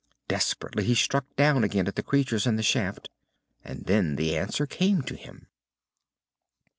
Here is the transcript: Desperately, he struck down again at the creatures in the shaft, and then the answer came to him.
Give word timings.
Desperately, 0.27 0.83
he 0.85 0.95
struck 0.95 1.27
down 1.35 1.63
again 1.63 1.87
at 1.87 1.93
the 1.95 2.01
creatures 2.01 2.47
in 2.47 2.55
the 2.55 2.63
shaft, 2.63 3.11
and 3.63 3.85
then 3.85 4.15
the 4.15 4.35
answer 4.35 4.65
came 4.65 5.03
to 5.03 5.15
him. 5.15 5.45